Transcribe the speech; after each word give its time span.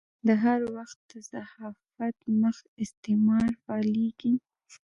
د 0.27 0.29
هر 0.43 0.59
وخت 0.75 0.97
د 1.11 1.13
صحافت 1.31 2.17
مخ 2.41 2.57
استعمار 2.83 3.49
فعالېږي. 3.63 4.33